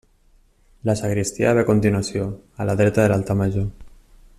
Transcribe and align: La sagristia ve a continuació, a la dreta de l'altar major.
La 0.89 0.95
sagristia 1.01 1.53
ve 1.59 1.63
a 1.65 1.67
continuació, 1.69 2.25
a 2.65 2.69
la 2.71 2.79
dreta 2.83 3.05
de 3.05 3.13
l'altar 3.15 3.41
major. 3.47 3.71